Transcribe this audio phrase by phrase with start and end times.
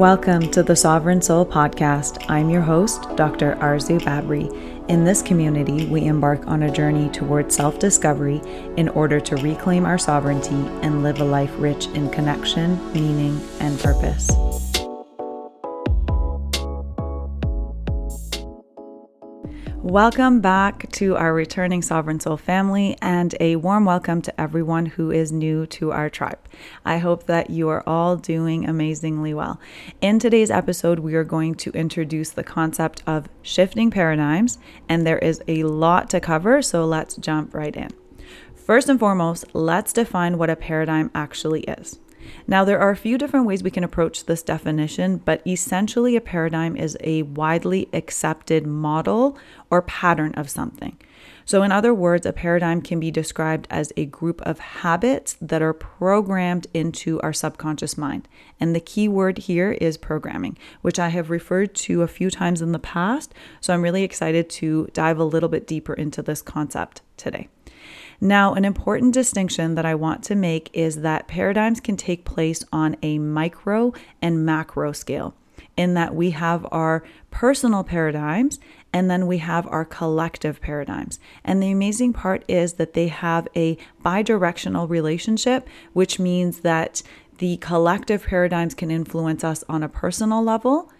[0.00, 2.24] Welcome to the Sovereign Soul Podcast.
[2.30, 3.56] I'm your host, Dr.
[3.56, 4.48] Arzu Babri.
[4.88, 8.40] In this community, we embark on a journey towards self discovery
[8.78, 13.78] in order to reclaim our sovereignty and live a life rich in connection, meaning, and
[13.78, 14.69] purpose.
[19.90, 25.10] Welcome back to our returning Sovereign Soul family, and a warm welcome to everyone who
[25.10, 26.38] is new to our tribe.
[26.84, 29.58] I hope that you are all doing amazingly well.
[30.00, 34.58] In today's episode, we are going to introduce the concept of shifting paradigms,
[34.88, 37.90] and there is a lot to cover, so let's jump right in.
[38.54, 41.98] First and foremost, let's define what a paradigm actually is.
[42.46, 46.20] Now, there are a few different ways we can approach this definition, but essentially, a
[46.20, 49.38] paradigm is a widely accepted model
[49.70, 50.96] or pattern of something.
[51.44, 55.62] So, in other words, a paradigm can be described as a group of habits that
[55.62, 58.28] are programmed into our subconscious mind.
[58.60, 62.62] And the key word here is programming, which I have referred to a few times
[62.62, 63.34] in the past.
[63.60, 67.48] So, I'm really excited to dive a little bit deeper into this concept today.
[68.20, 72.62] Now, an important distinction that I want to make is that paradigms can take place
[72.70, 75.34] on a micro and macro scale,
[75.76, 78.58] in that we have our personal paradigms
[78.92, 81.18] and then we have our collective paradigms.
[81.44, 87.02] And the amazing part is that they have a bidirectional relationship, which means that
[87.38, 90.92] the collective paradigms can influence us on a personal level,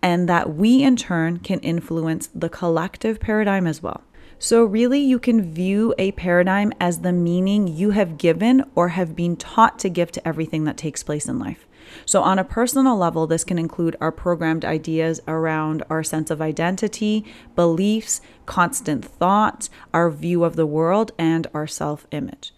[0.00, 4.02] and that we in turn can influence the collective paradigm as well.
[4.40, 9.16] So, really, you can view a paradigm as the meaning you have given or have
[9.16, 11.66] been taught to give to everything that takes place in life.
[12.06, 16.40] So, on a personal level, this can include our programmed ideas around our sense of
[16.40, 17.24] identity,
[17.56, 22.52] beliefs, constant thoughts, our view of the world, and our self image.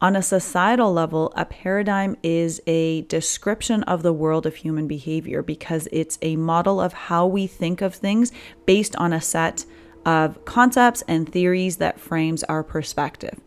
[0.00, 5.42] On a societal level, a paradigm is a description of the world of human behavior
[5.42, 8.32] because it's a model of how we think of things
[8.66, 9.64] based on a set
[10.04, 13.38] of concepts and theories that frames our perspective.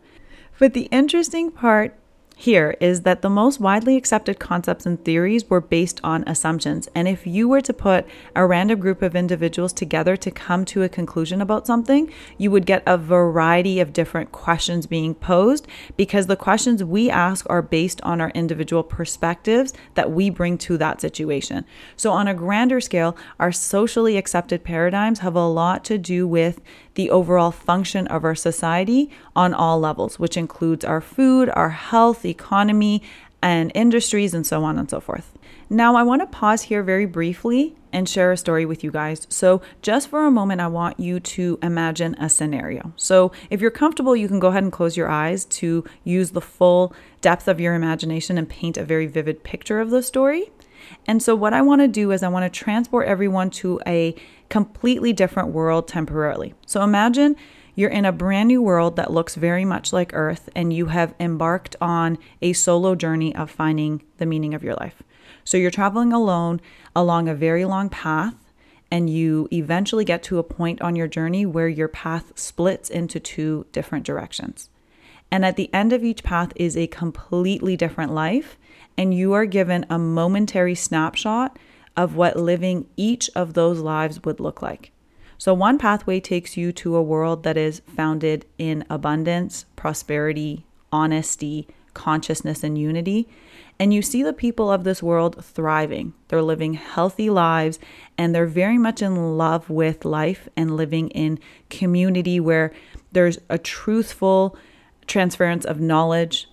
[0.58, 1.98] But the interesting part
[2.36, 6.88] here is that the most widely accepted concepts and theories were based on assumptions.
[6.94, 10.82] And if you were to put a random group of individuals together to come to
[10.82, 16.26] a conclusion about something, you would get a variety of different questions being posed because
[16.26, 21.00] the questions we ask are based on our individual perspectives that we bring to that
[21.00, 21.64] situation.
[21.96, 26.60] So, on a grander scale, our socially accepted paradigms have a lot to do with
[26.94, 32.24] the overall function of our society on all levels, which includes our food, our health,
[32.24, 33.02] economy,
[33.42, 35.36] and industries, and so on and so forth.
[35.70, 39.26] Now, I want to pause here very briefly and share a story with you guys.
[39.30, 42.92] So, just for a moment, I want you to imagine a scenario.
[42.96, 46.40] So, if you're comfortable, you can go ahead and close your eyes to use the
[46.40, 50.50] full depth of your imagination and paint a very vivid picture of the story.
[51.06, 54.14] And so, what I want to do is, I want to transport everyone to a
[54.48, 56.54] completely different world temporarily.
[56.66, 57.36] So, imagine
[57.74, 61.14] you're in a brand new world that looks very much like Earth, and you have
[61.18, 65.02] embarked on a solo journey of finding the meaning of your life.
[65.44, 66.60] So, you're traveling alone
[66.94, 68.34] along a very long path,
[68.90, 73.18] and you eventually get to a point on your journey where your path splits into
[73.18, 74.70] two different directions.
[75.30, 78.56] And at the end of each path is a completely different life
[78.96, 81.58] and you are given a momentary snapshot
[81.96, 84.90] of what living each of those lives would look like.
[85.38, 91.66] So, one pathway takes you to a world that is founded in abundance, prosperity, honesty,
[91.92, 93.28] consciousness, and unity.
[93.78, 96.14] And you see the people of this world thriving.
[96.28, 97.78] They're living healthy lives
[98.16, 101.40] and they're very much in love with life and living in
[101.70, 102.72] community where
[103.12, 104.56] there's a truthful
[105.06, 106.48] transference of knowledge,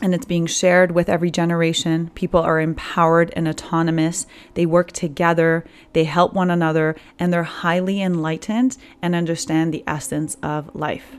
[0.00, 2.10] and it's being shared with every generation.
[2.14, 4.26] People are empowered and autonomous.
[4.54, 10.36] They work together, they help one another, and they're highly enlightened and understand the essence
[10.42, 11.16] of life.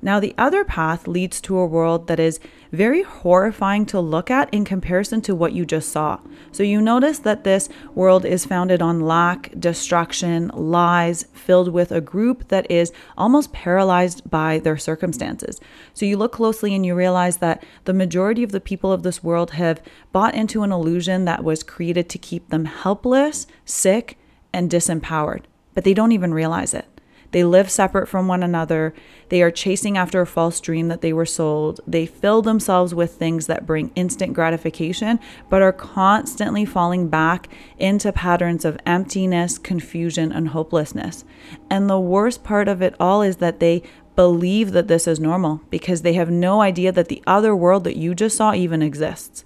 [0.00, 4.52] Now, the other path leads to a world that is very horrifying to look at
[4.52, 6.20] in comparison to what you just saw.
[6.52, 12.00] So, you notice that this world is founded on lack, destruction, lies, filled with a
[12.00, 15.60] group that is almost paralyzed by their circumstances.
[15.94, 19.24] So, you look closely and you realize that the majority of the people of this
[19.24, 19.82] world have
[20.12, 24.16] bought into an illusion that was created to keep them helpless, sick,
[24.52, 25.42] and disempowered,
[25.74, 26.86] but they don't even realize it.
[27.30, 28.94] They live separate from one another.
[29.28, 31.80] They are chasing after a false dream that they were sold.
[31.86, 35.20] They fill themselves with things that bring instant gratification,
[35.50, 37.48] but are constantly falling back
[37.78, 41.24] into patterns of emptiness, confusion, and hopelessness.
[41.68, 43.82] And the worst part of it all is that they
[44.16, 47.96] believe that this is normal because they have no idea that the other world that
[47.96, 49.44] you just saw even exists.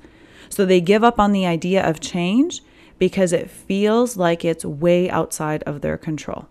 [0.48, 2.62] So they give up on the idea of change
[2.98, 6.46] because it feels like it's way outside of their control.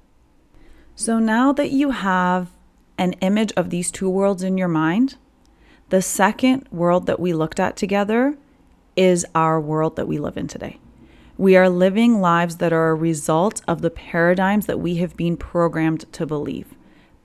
[1.02, 2.52] So now that you have
[2.96, 5.16] an image of these two worlds in your mind,
[5.90, 8.38] the second world that we looked at together
[8.96, 10.78] is our world that we live in today.
[11.40, 15.38] We are living lives that are a result of the paradigms that we have been
[15.38, 16.76] programmed to believe.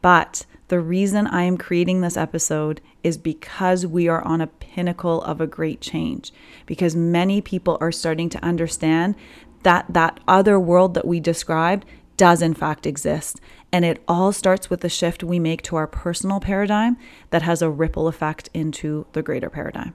[0.00, 5.20] But the reason I am creating this episode is because we are on a pinnacle
[5.20, 6.32] of a great change,
[6.64, 9.17] because many people are starting to understand
[9.64, 11.84] that that other world that we described
[12.17, 13.41] does in fact exist.
[13.73, 16.97] And it all starts with the shift we make to our personal paradigm
[17.31, 19.95] that has a ripple effect into the greater paradigm.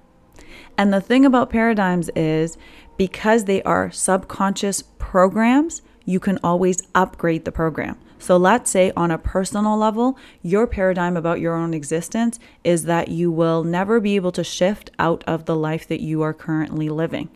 [0.77, 2.57] And the thing about paradigms is
[2.97, 7.97] because they are subconscious programs, you can always upgrade the program.
[8.19, 13.07] So let's say on a personal level, your paradigm about your own existence is that
[13.07, 16.89] you will never be able to shift out of the life that you are currently
[16.89, 17.29] living.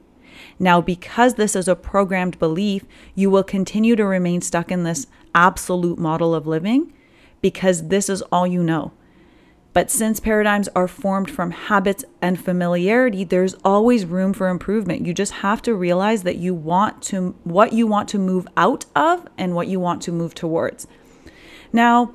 [0.58, 5.08] Now, because this is a programmed belief, you will continue to remain stuck in this
[5.34, 6.94] absolute model of living
[7.42, 8.94] because this is all you know.
[9.74, 15.06] But since paradigms are formed from habits and familiarity, there's always room for improvement.
[15.06, 18.86] You just have to realize that you want to what you want to move out
[18.96, 20.88] of and what you want to move towards.
[21.74, 22.14] Now,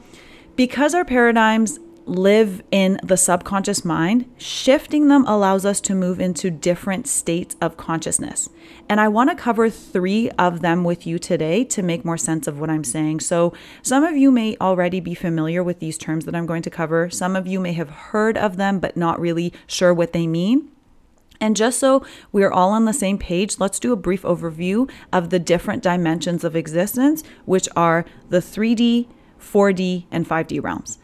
[0.57, 1.79] because our paradigms
[2.11, 7.77] live in the subconscious mind, shifting them allows us to move into different states of
[7.77, 8.49] consciousness.
[8.89, 12.49] And I want to cover three of them with you today to make more sense
[12.49, 13.21] of what I'm saying.
[13.21, 13.53] So,
[13.83, 17.09] some of you may already be familiar with these terms that I'm going to cover,
[17.11, 20.69] some of you may have heard of them, but not really sure what they mean.
[21.41, 25.31] And just so we're all on the same page, let's do a brief overview of
[25.31, 29.07] the different dimensions of existence, which are the 3D,
[29.41, 30.99] 4D, and 5D realms.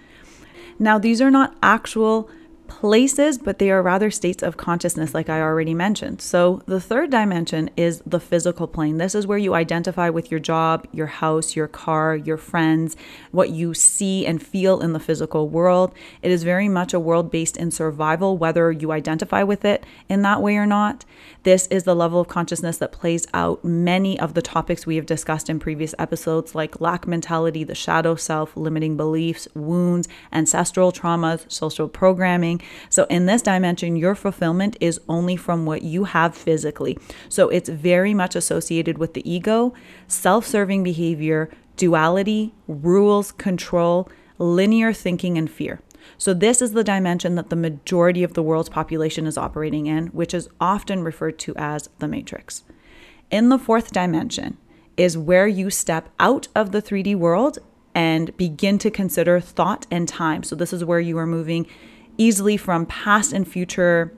[0.79, 2.29] Now, these are not actual
[2.69, 6.21] places, but they are rather states of consciousness, like I already mentioned.
[6.21, 8.99] So, the third dimension is the physical plane.
[8.99, 12.97] This is where you identify with your job, your house, your car, your friends,
[13.31, 15.95] what you see and feel in the physical world.
[16.23, 20.23] It is very much a world based in survival, whether you identify with it in
[20.23, 21.05] that way or not.
[21.43, 25.07] This is the level of consciousness that plays out many of the topics we have
[25.07, 31.51] discussed in previous episodes, like lack mentality, the shadow self, limiting beliefs, wounds, ancestral traumas,
[31.51, 32.56] social programming
[32.89, 36.99] so, in this dimension, your fulfillment is only from what you have physically.
[37.29, 39.75] So, it's very much associated with the ego,
[40.09, 44.09] self serving behavior, duality, rules, control,
[44.39, 45.81] linear thinking, and fear.
[46.19, 50.09] So, this is the dimension that the majority of the world's population is operating in,
[50.09, 52.65] which is often referred to as the matrix.
[53.31, 54.57] In the fourth dimension
[54.97, 57.59] is where you step out of the 3D world
[57.95, 60.43] and begin to consider thought and time.
[60.43, 61.67] So, this is where you are moving
[62.19, 64.13] easily from past and future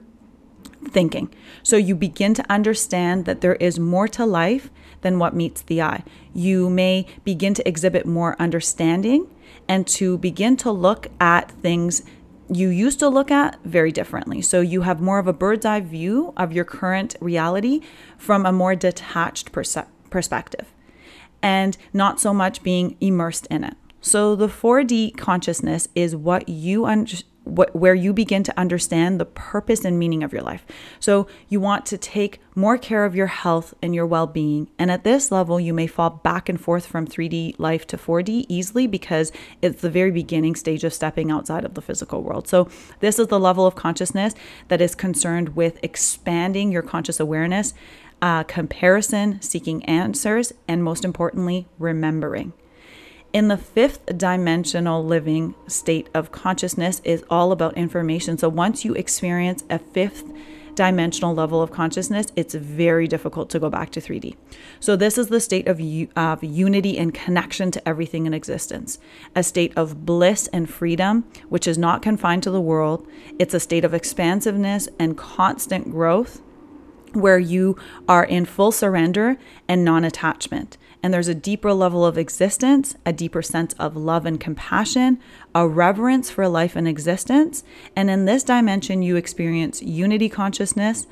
[0.87, 1.33] thinking.
[1.63, 4.69] So you begin to understand that there is more to life
[5.01, 6.03] than what meets the eye.
[6.33, 9.27] You may begin to exhibit more understanding
[9.67, 12.03] and to begin to look at things
[12.51, 14.41] you used to look at very differently.
[14.41, 17.81] So you have more of a bird's eye view of your current reality
[18.17, 19.77] from a more detached perse-
[20.09, 20.73] perspective
[21.41, 23.75] and not so much being immersed in it.
[24.01, 29.83] So the 4D consciousness is what you understand where you begin to understand the purpose
[29.83, 30.65] and meaning of your life.
[30.99, 34.69] So, you want to take more care of your health and your well being.
[34.77, 38.45] And at this level, you may fall back and forth from 3D life to 4D
[38.49, 39.31] easily because
[39.61, 42.47] it's the very beginning stage of stepping outside of the physical world.
[42.47, 42.69] So,
[42.99, 44.33] this is the level of consciousness
[44.67, 47.73] that is concerned with expanding your conscious awareness,
[48.21, 52.53] uh, comparison, seeking answers, and most importantly, remembering.
[53.31, 58.39] In the fifth dimensional living state of consciousness is all about information.
[58.39, 60.23] So once you experience a fifth
[60.73, 64.35] dimensional level of consciousness, it's very difficult to go back to 3D.
[64.79, 65.81] So, this is the state of,
[66.15, 68.97] of unity and connection to everything in existence,
[69.35, 73.05] a state of bliss and freedom, which is not confined to the world.
[73.37, 76.41] It's a state of expansiveness and constant growth
[77.15, 79.37] where you are in full surrender
[79.67, 84.25] and non attachment and there's a deeper level of existence, a deeper sense of love
[84.25, 85.19] and compassion,
[85.55, 87.63] a reverence for life and existence.
[87.95, 91.07] And in this dimension, you experience unity consciousness,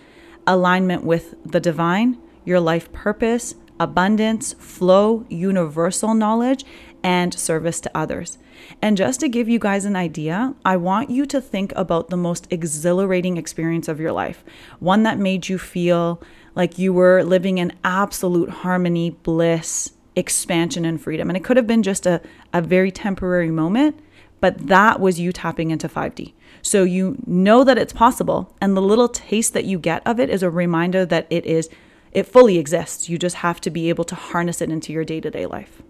[0.45, 6.65] alignment with the divine, your life purpose, abundance, flow, universal knowledge,
[7.03, 8.37] and service to others.
[8.81, 12.17] And just to give you guys an idea, I want you to think about the
[12.17, 14.43] most exhilarating experience of your life,
[14.79, 16.21] one that made you feel
[16.55, 21.29] like you were living in absolute harmony, bliss, expansion, and freedom.
[21.29, 22.21] And it could have been just a,
[22.53, 23.99] a very temporary moment,
[24.39, 26.33] but that was you tapping into 5D.
[26.61, 28.55] So you know that it's possible.
[28.59, 31.69] And the little taste that you get of it is a reminder that it is
[32.11, 33.09] It fully exists.
[33.09, 35.83] You just have to be able to harness it into your day to day life.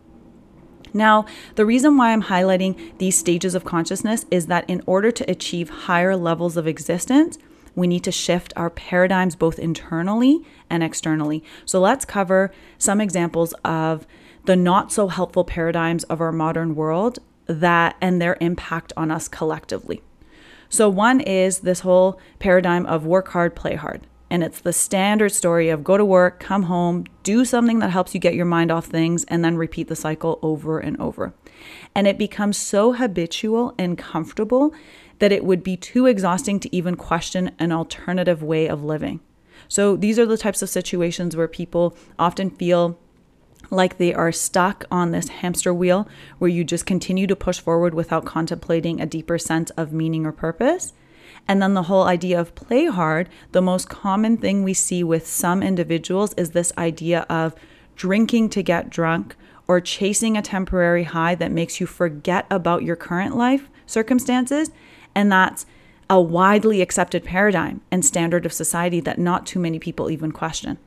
[0.93, 5.29] Now, the reason why I'm highlighting these stages of consciousness is that in order to
[5.29, 7.37] achieve higher levels of existence,
[7.75, 11.43] we need to shift our paradigms both internally and externally.
[11.65, 14.07] So, let's cover some examples of
[14.45, 19.27] the not so helpful paradigms of our modern world that and their impact on us
[19.27, 20.01] collectively.
[20.69, 24.07] So, one is this whole paradigm of work hard, play hard.
[24.29, 28.13] And it's the standard story of go to work, come home, do something that helps
[28.13, 31.33] you get your mind off things, and then repeat the cycle over and over.
[31.95, 34.73] And it becomes so habitual and comfortable
[35.19, 39.19] that it would be too exhausting to even question an alternative way of living.
[39.67, 42.99] So these are the types of situations where people often feel
[43.69, 46.07] like they are stuck on this hamster wheel
[46.37, 50.31] where you just continue to push forward without contemplating a deeper sense of meaning or
[50.31, 50.93] purpose.
[51.47, 55.25] And then the whole idea of play hard, the most common thing we see with
[55.25, 57.55] some individuals is this idea of
[57.95, 59.35] drinking to get drunk
[59.67, 64.71] or chasing a temporary high that makes you forget about your current life circumstances.
[65.15, 65.65] And that's
[66.09, 70.77] a widely accepted paradigm and standard of society that not too many people even question.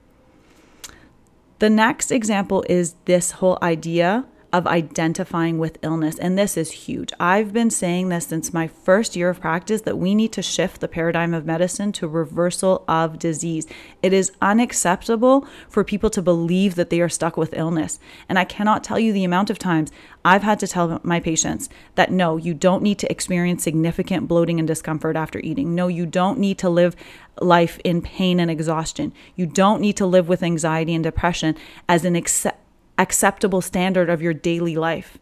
[1.58, 6.18] The next example is this whole idea of identifying with illness.
[6.18, 7.12] And this is huge.
[7.20, 10.80] I've been saying this since my first year of practice that we need to shift
[10.80, 13.66] the paradigm of medicine to reversal of disease.
[14.02, 18.00] It is unacceptable for people to believe that they are stuck with illness.
[18.28, 19.92] And I cannot tell you the amount of times
[20.24, 24.58] I've had to tell my patients that no, you don't need to experience significant bloating
[24.58, 25.74] and discomfort after eating.
[25.74, 26.94] No, you don't need to live
[27.40, 29.12] life in pain and exhaustion.
[29.34, 31.56] You don't need to live with anxiety and depression
[31.88, 32.59] as an accept
[33.00, 35.18] acceptable standard of your daily life.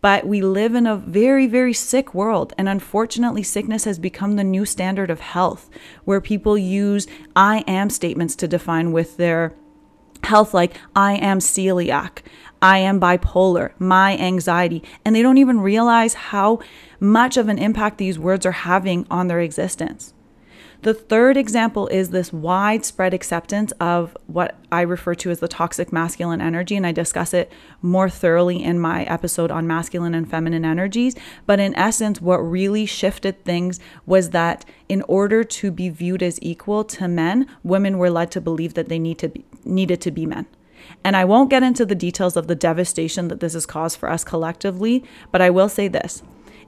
[0.00, 2.52] But we live in a very, very sick world.
[2.58, 5.70] And unfortunately, sickness has become the new standard of health,
[6.04, 9.54] where people use I am statements to define with their
[10.24, 12.22] health, like I am celiac,
[12.60, 14.82] I am bipolar, my anxiety.
[15.04, 16.60] And they don't even realize how
[16.98, 20.14] much of an impact these words are having on their existence.
[20.82, 25.92] The third example is this widespread acceptance of what I refer to as the toxic
[25.92, 30.64] masculine energy, and I discuss it more thoroughly in my episode on masculine and feminine
[30.64, 31.14] energies.
[31.46, 36.40] But in essence, what really shifted things was that in order to be viewed as
[36.42, 40.10] equal to men, women were led to believe that they need to be, needed to
[40.10, 40.46] be men.
[41.04, 44.10] And I won't get into the details of the devastation that this has caused for
[44.10, 46.24] us collectively, but I will say this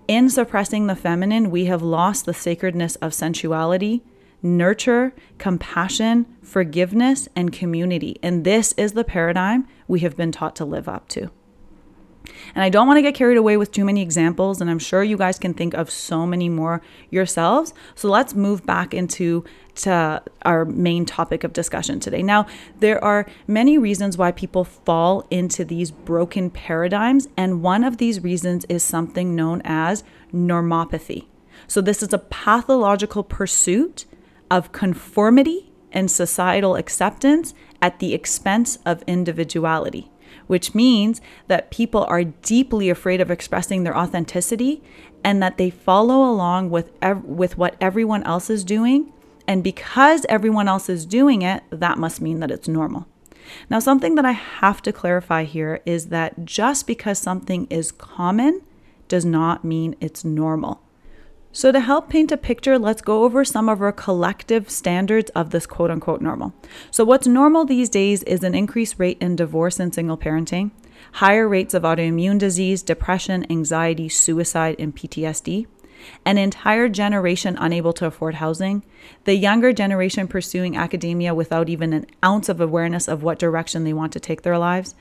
[0.09, 4.03] in suppressing the feminine, we have lost the sacredness of sensuality,
[4.43, 8.19] nurture, compassion, forgiveness, and community.
[8.23, 11.31] And this is the paradigm we have been taught to live up to.
[12.55, 15.03] And I don't want to get carried away with too many examples, and I'm sure
[15.03, 17.75] you guys can think of so many more yourselves.
[17.95, 19.45] So let's move back into
[19.77, 22.23] to our main topic of discussion today.
[22.23, 22.47] Now,
[22.79, 28.23] there are many reasons why people fall into these broken paradigms, and one of these
[28.23, 31.27] reasons is something known as normopathy.
[31.67, 34.05] So, this is a pathological pursuit
[34.51, 40.11] of conformity and societal acceptance at the expense of individuality
[40.47, 44.83] which means that people are deeply afraid of expressing their authenticity
[45.23, 49.13] and that they follow along with ev- with what everyone else is doing.
[49.47, 53.07] And because everyone else is doing it that must mean that it's normal.
[53.69, 58.63] Now something that i have to clarify here is that just because something is common
[59.09, 60.81] does not mean it's normal
[61.57, 65.51] so, to help paint a picture, let's go over some of our collective standards of
[65.51, 66.53] this quote unquote normal.
[66.91, 70.73] So, what's normal these days is an increased rate in divorce and single parenting,
[71.13, 75.69] higher rates of autoimmune disease, depression, anxiety, suicide, and PTSD,
[76.25, 78.83] an entire generation unable to afford housing,
[79.25, 83.93] the younger generation pursuing academia without even an ounce of awareness of what direction they
[83.93, 84.95] want to take their lives,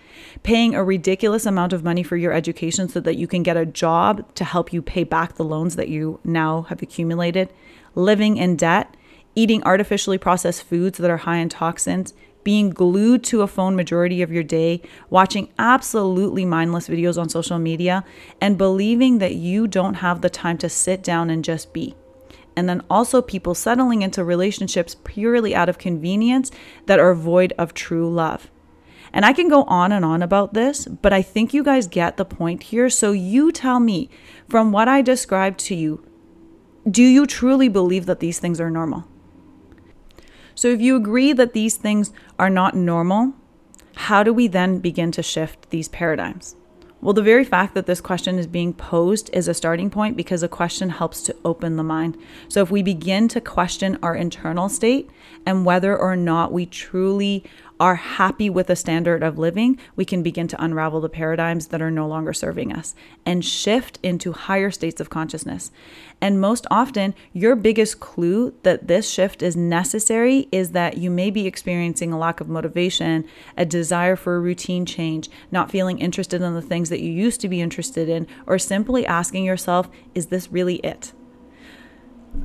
[0.44, 3.66] paying a ridiculous amount of money for your education so that you can get a
[3.66, 7.50] job to help you pay back the loans that you now have accumulated,
[7.96, 8.96] living in debt,
[9.36, 12.14] eating artificially processed foods that are high in toxins,
[12.44, 17.60] being glued to a phone majority of your day, watching absolutely mindless videos on social
[17.60, 18.04] media,
[18.42, 21.96] and believing that you don't have the time to sit down and just be.
[22.56, 26.52] And then also people settling into relationships purely out of convenience
[26.86, 28.50] that are void of true love.
[29.12, 32.18] And I can go on and on about this, but I think you guys get
[32.18, 32.90] the point here.
[32.90, 34.10] So you tell me,
[34.50, 36.04] from what I described to you,
[36.90, 39.08] do you truly believe that these things are normal?
[40.56, 43.34] So, if you agree that these things are not normal,
[43.96, 46.56] how do we then begin to shift these paradigms?
[47.02, 50.42] Well, the very fact that this question is being posed is a starting point because
[50.42, 52.18] a question helps to open the mind.
[52.48, 55.10] So, if we begin to question our internal state
[55.46, 57.44] and whether or not we truly
[57.80, 61.82] are happy with a standard of living, we can begin to unravel the paradigms that
[61.82, 65.72] are no longer serving us and shift into higher states of consciousness.
[66.22, 71.30] And most often, your biggest clue that this shift is necessary is that you may
[71.30, 73.26] be experiencing a lack of motivation,
[73.58, 77.42] a desire for a routine change, not feeling interested in the things that you used
[77.42, 81.14] to be interested in, or simply asking yourself, is this really it?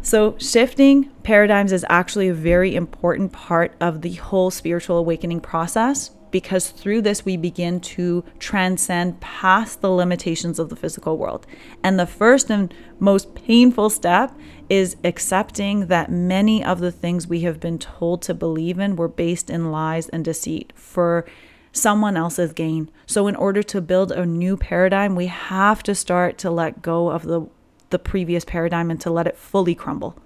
[0.03, 6.11] So, shifting paradigms is actually a very important part of the whole spiritual awakening process
[6.31, 11.47] because through this we begin to transcend past the limitations of the physical world.
[11.83, 14.37] And the first and most painful step
[14.69, 19.09] is accepting that many of the things we have been told to believe in were
[19.09, 21.25] based in lies and deceit for
[21.73, 22.91] someone else's gain.
[23.07, 27.11] So, in order to build a new paradigm, we have to start to let go
[27.11, 27.47] of the,
[27.91, 30.19] the previous paradigm and to let it fully crumble.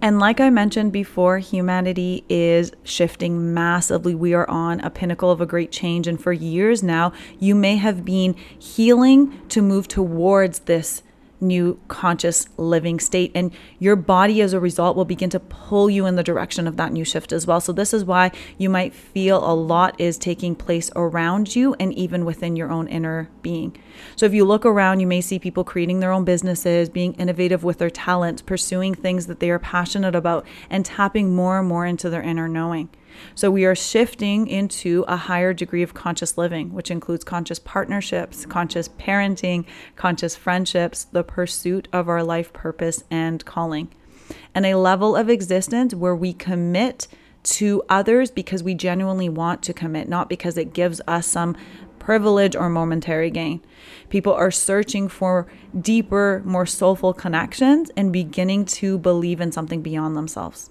[0.00, 4.14] And like I mentioned before, humanity is shifting massively.
[4.14, 6.06] We are on a pinnacle of a great change.
[6.06, 11.02] And for years now, you may have been healing to move towards this
[11.46, 13.30] new conscious living state.
[13.34, 16.76] And your body, as a result, will begin to pull you in the direction of
[16.76, 17.60] that new shift as well.
[17.60, 21.92] So, this is why you might feel a lot is taking place around you and
[21.94, 23.76] even within your own inner being.
[24.16, 27.62] So, if you look around, you may see people creating their own businesses, being innovative
[27.62, 31.86] with their talents, pursuing things that they are passionate about, and tapping more and more
[31.86, 32.88] into their inner knowing.
[33.34, 38.46] So we are shifting into a higher degree of conscious living, which includes conscious partnerships,
[38.46, 39.64] conscious parenting,
[39.96, 43.88] conscious friendships, the pursuit of our life purpose and calling,
[44.54, 47.08] and a level of existence where we commit
[47.42, 51.56] to others because we genuinely want to commit, not because it gives us some
[51.98, 53.62] privilege or momentary gain.
[54.10, 55.46] People are searching for
[55.78, 60.70] deeper, more soulful connections and beginning to believe in something beyond themselves.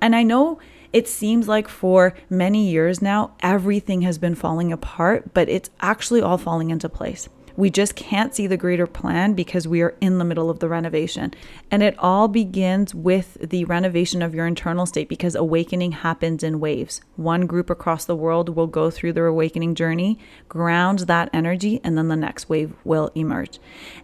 [0.00, 0.58] And I know
[0.94, 6.22] it seems like for many years now, everything has been falling apart, but it's actually
[6.22, 7.28] all falling into place.
[7.56, 10.68] We just can't see the greater plan because we are in the middle of the
[10.68, 11.34] renovation.
[11.70, 16.58] And it all begins with the renovation of your internal state because awakening happens in
[16.58, 17.00] waves.
[17.16, 21.96] One group across the world will go through their awakening journey, ground that energy, and
[21.96, 23.58] then the next wave will emerge.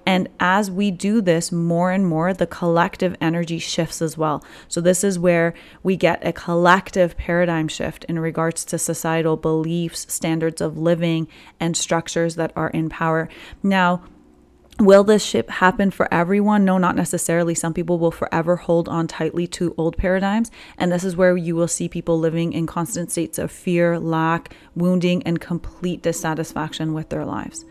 [0.06, 4.44] And as we do this more and more, the collective energy shifts as well.
[4.68, 10.06] So, this is where we get a collective paradigm shift in regards to societal beliefs,
[10.12, 13.28] standards of living, and structures that are in power.
[13.62, 14.02] Now,
[14.80, 16.64] Will this shift happen for everyone?
[16.64, 17.54] No, not necessarily.
[17.54, 20.50] Some people will forever hold on tightly to old paradigms.
[20.78, 24.54] And this is where you will see people living in constant states of fear, lack,
[24.74, 27.66] wounding, and complete dissatisfaction with their lives.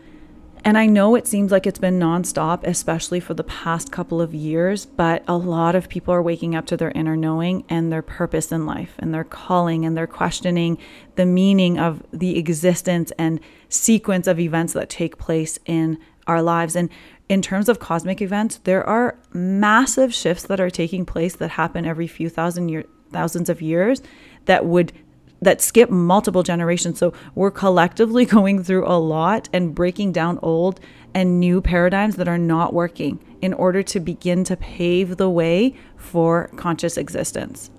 [0.62, 4.34] And I know it seems like it's been nonstop, especially for the past couple of
[4.34, 8.02] years, but a lot of people are waking up to their inner knowing and their
[8.02, 10.76] purpose in life and their calling, and they're questioning
[11.16, 16.76] the meaning of the existence and sequence of events that take place in our lives.
[16.76, 16.90] And
[17.28, 21.86] in terms of cosmic events, there are massive shifts that are taking place that happen
[21.86, 24.02] every few thousand year, thousands of years
[24.44, 24.92] that would
[25.42, 26.98] that skip multiple generations.
[26.98, 30.80] So we're collectively going through a lot and breaking down old
[31.14, 35.74] and new paradigms that are not working in order to begin to pave the way
[35.96, 37.70] for conscious existence.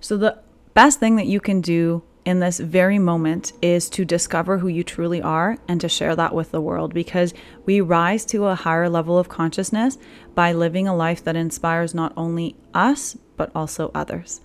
[0.00, 0.38] So the
[0.74, 4.82] best thing that you can do in this very moment is to discover who you
[4.82, 7.34] truly are and to share that with the world because
[7.66, 9.98] we rise to a higher level of consciousness
[10.34, 14.40] by living a life that inspires not only us, but also others.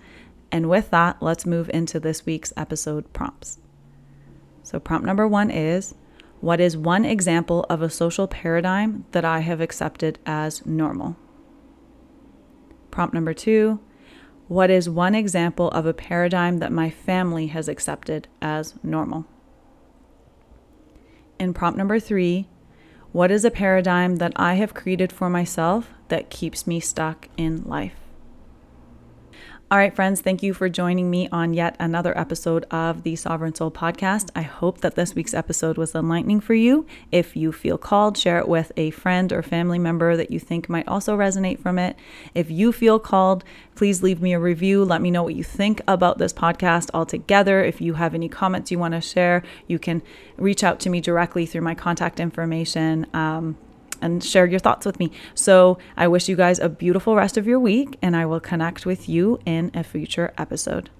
[0.52, 3.58] And with that, let's move into this week's episode prompts.
[4.62, 5.94] So, prompt number one is
[6.40, 11.16] What is one example of a social paradigm that I have accepted as normal?
[12.90, 13.80] Prompt number two
[14.50, 19.24] what is one example of a paradigm that my family has accepted as normal?
[21.38, 22.48] In prompt number three,
[23.12, 27.62] what is a paradigm that I have created for myself that keeps me stuck in
[27.62, 27.94] life?
[29.72, 33.54] All right, friends, thank you for joining me on yet another episode of the Sovereign
[33.54, 34.28] Soul podcast.
[34.34, 36.86] I hope that this week's episode was enlightening for you.
[37.12, 40.68] If you feel called, share it with a friend or family member that you think
[40.68, 41.96] might also resonate from it.
[42.34, 43.44] If you feel called,
[43.76, 44.84] please leave me a review.
[44.84, 47.62] Let me know what you think about this podcast altogether.
[47.62, 50.02] If you have any comments you want to share, you can
[50.36, 53.06] reach out to me directly through my contact information.
[53.14, 53.56] Um,
[54.00, 55.10] and share your thoughts with me.
[55.34, 58.86] So I wish you guys a beautiful rest of your week, and I will connect
[58.86, 60.90] with you in a future episode.